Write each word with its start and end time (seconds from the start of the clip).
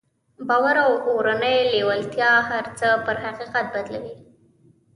باور 0.47 0.75
او 0.85 0.91
اورنۍ 1.09 1.57
لېوالتیا 1.71 2.31
هر 2.49 2.65
څه 2.79 2.87
پر 3.05 3.15
حقيقت 3.25 3.65
بدلوي. 3.73 4.13